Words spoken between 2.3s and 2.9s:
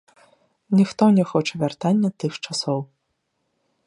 часоў.